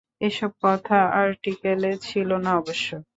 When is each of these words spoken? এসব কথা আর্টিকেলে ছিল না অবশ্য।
এসব 0.21 0.51
কথা 0.63 0.97
আর্টিকেলে 1.17 1.91
ছিল 2.01 2.29
না 2.37 2.51
অবশ্য। 2.57 2.87